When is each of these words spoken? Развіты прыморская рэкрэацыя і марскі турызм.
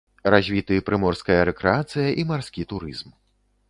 Развіты 0.35 0.79
прыморская 0.87 1.37
рэкрэацыя 1.51 2.09
і 2.23 2.29
марскі 2.35 2.61
турызм. 2.75 3.09